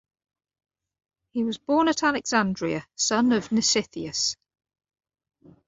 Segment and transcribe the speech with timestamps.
[1.31, 4.35] He was born at Alexandria, son of Mnesitheus.